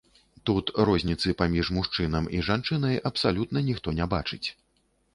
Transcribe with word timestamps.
Тут 0.49 0.71
розніцы 0.89 1.35
паміж 1.43 1.69
мужчынам 1.77 2.31
і 2.39 2.41
жанчынай 2.49 3.01
абсалютна 3.13 3.67
ніхто 3.71 3.89
не 4.03 4.13
бачыць. 4.19 4.45